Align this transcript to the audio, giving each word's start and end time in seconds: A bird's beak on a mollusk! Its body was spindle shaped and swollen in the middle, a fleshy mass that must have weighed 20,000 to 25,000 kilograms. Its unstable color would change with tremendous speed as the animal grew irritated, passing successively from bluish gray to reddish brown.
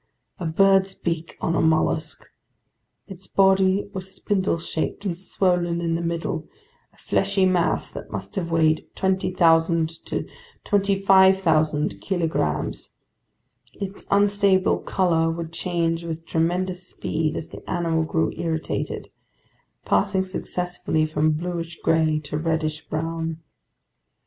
A 0.39 0.47
bird's 0.47 0.95
beak 0.95 1.37
on 1.41 1.53
a 1.53 1.61
mollusk! 1.61 2.25
Its 3.05 3.27
body 3.27 3.87
was 3.93 4.15
spindle 4.15 4.57
shaped 4.57 5.05
and 5.05 5.15
swollen 5.15 5.79
in 5.79 5.93
the 5.93 6.01
middle, 6.01 6.49
a 6.91 6.97
fleshy 6.97 7.45
mass 7.45 7.91
that 7.91 8.09
must 8.09 8.33
have 8.33 8.49
weighed 8.49 8.87
20,000 8.95 9.87
to 10.07 10.27
25,000 10.63 12.01
kilograms. 12.01 12.89
Its 13.75 14.07
unstable 14.09 14.79
color 14.79 15.29
would 15.29 15.53
change 15.53 16.03
with 16.03 16.25
tremendous 16.25 16.87
speed 16.87 17.35
as 17.37 17.49
the 17.49 17.61
animal 17.69 18.01
grew 18.01 18.33
irritated, 18.35 19.09
passing 19.85 20.25
successively 20.25 21.05
from 21.05 21.33
bluish 21.33 21.77
gray 21.83 22.17
to 22.23 22.39
reddish 22.39 22.87
brown. 22.89 23.37